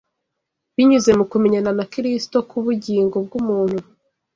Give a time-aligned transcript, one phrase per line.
[0.75, 3.79] binyuze mu kumenyana na Kristo k’ubugingo bw’umuntu